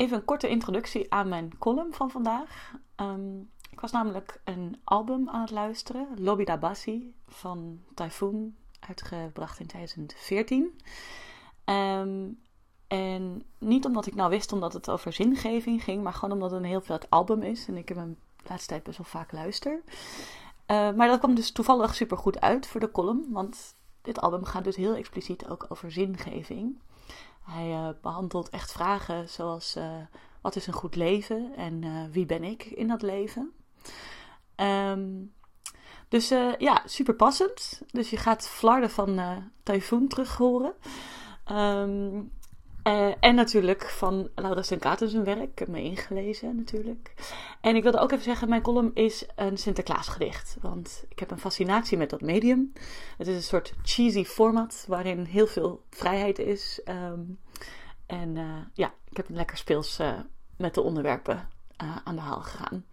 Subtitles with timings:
[0.00, 2.74] even een korte introductie aan mijn column van vandaag.
[2.94, 3.38] Ehm,
[3.70, 9.66] ik was namelijk een album aan het luisteren, Lobby da Bassi van Typhoon, uitgebracht in
[9.66, 10.80] 2014.
[11.64, 12.28] Ehm,
[12.86, 16.60] en niet omdat ik nou wist omdat het over zingeving ging, maar gewoon omdat het
[16.60, 19.82] een heel vet album is en ik hem de laatste tijd best wel vaak luister.
[20.66, 24.44] Uh, maar dat kwam dus toevallig super goed uit voor de column, want dit album
[24.44, 26.78] gaat dus heel expliciet ook over zingeving.
[27.42, 29.96] Hij uh, behandelt echt vragen zoals uh,
[30.40, 33.52] wat is een goed leven en uh, wie ben ik in dat leven.
[34.56, 35.34] Um,
[36.08, 37.82] dus ja, super passend.
[37.86, 39.20] Dus je gaat Flarden van
[39.62, 40.74] Typhoon terug horen.
[41.52, 42.32] Um,
[42.84, 45.50] uh, en natuurlijk van Laura Stenkaten zijn werk.
[45.50, 47.14] Ik heb me ingelezen natuurlijk.
[47.60, 50.56] En ik wilde ook even zeggen, mijn column is een Sinterklaasgedicht.
[50.60, 52.72] Want ik heb een fascinatie met dat medium.
[53.18, 56.80] Het is een soort cheesy format waarin heel veel vrijheid is.
[56.84, 57.38] Um,
[58.06, 60.18] en uh, ja, ik heb een lekker speels uh,
[60.56, 61.48] met de onderwerpen
[62.04, 62.84] aan de haal gegaan.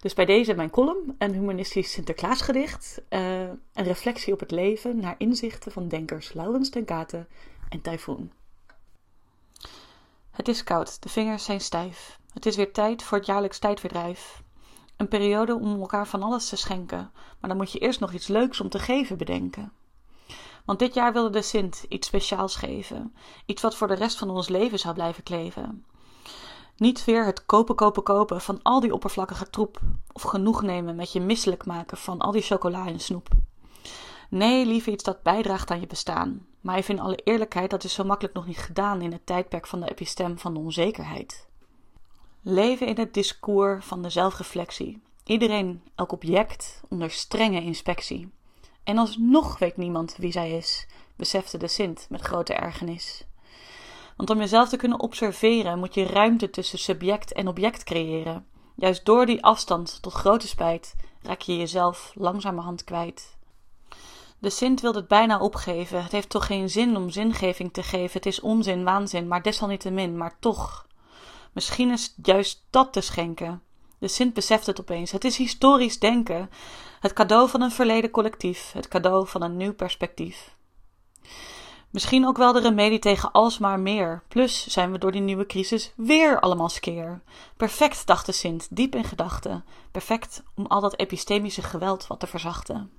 [0.00, 3.02] Dus bij deze mijn column, een humanistisch Sinterklaasgedicht.
[3.08, 7.28] een reflectie op het leven naar inzichten van denkers Laurens Stenkaten
[7.68, 8.32] en Typhoon.
[10.38, 12.18] Het is koud, de vingers zijn stijf.
[12.32, 14.42] Het is weer tijd voor het jaarlijks tijdverdrijf.
[14.96, 18.26] Een periode om elkaar van alles te schenken, maar dan moet je eerst nog iets
[18.26, 19.72] leuks om te geven bedenken.
[20.64, 23.14] Want dit jaar wilde de Sint iets speciaals geven,
[23.46, 25.84] iets wat voor de rest van ons leven zou blijven kleven.
[26.76, 29.80] Niet weer het kopen, kopen, kopen van al die oppervlakkige troep,
[30.12, 33.28] of genoeg nemen met je misselijk maken van al die chocola en snoep.
[34.30, 36.46] Nee, liever iets dat bijdraagt aan je bestaan.
[36.68, 39.66] Maar even in alle eerlijkheid, dat is zo makkelijk nog niet gedaan in het tijdperk
[39.66, 41.48] van de epistem van de onzekerheid.
[42.42, 45.02] Leven in het discours van de zelfreflectie.
[45.24, 48.32] Iedereen, elk object, onder strenge inspectie.
[48.84, 53.24] En alsnog weet niemand wie zij is, besefte de Sint met grote ergernis.
[54.16, 58.46] Want om jezelf te kunnen observeren moet je ruimte tussen subject en object creëren.
[58.74, 63.37] Juist door die afstand, tot grote spijt, raak je jezelf langzamerhand kwijt.
[64.40, 66.02] De Sint wil het bijna opgeven.
[66.02, 68.12] Het heeft toch geen zin om zingeving te geven.
[68.12, 70.86] Het is onzin, waanzin, maar desalniettemin, maar toch.
[71.52, 73.62] Misschien is juist dat te schenken.
[73.98, 75.10] De Sint beseft het opeens.
[75.10, 76.50] Het is historisch denken.
[77.00, 78.72] Het cadeau van een verleden collectief.
[78.72, 80.56] Het cadeau van een nieuw perspectief.
[81.90, 84.22] Misschien ook wel de remedie tegen alsmaar meer.
[84.28, 87.22] Plus zijn we door die nieuwe crisis weer allemaal skeer.
[87.56, 89.64] Perfect, dacht de Sint, diep in gedachten.
[89.90, 92.90] Perfect om al dat epistemische geweld wat te verzachten.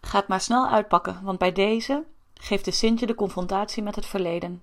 [0.00, 4.06] Ga het maar snel uitpakken, want bij deze geeft de Sintje de confrontatie met het
[4.06, 4.62] verleden,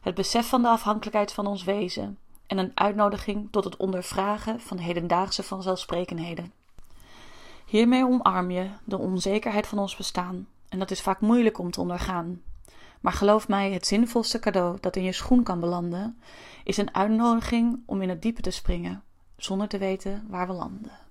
[0.00, 4.78] het besef van de afhankelijkheid van ons wezen en een uitnodiging tot het ondervragen van
[4.78, 6.52] hedendaagse vanzelfsprekenheden.
[7.66, 11.80] Hiermee omarm je de onzekerheid van ons bestaan, en dat is vaak moeilijk om te
[11.80, 12.42] ondergaan.
[13.00, 16.20] Maar geloof mij, het zinvolste cadeau dat in je schoen kan belanden,
[16.64, 19.02] is een uitnodiging om in het diepe te springen,
[19.36, 21.01] zonder te weten waar we landen.